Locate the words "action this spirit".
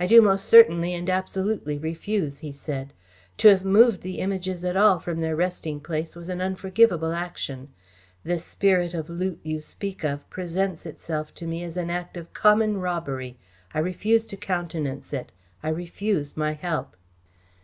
7.12-8.94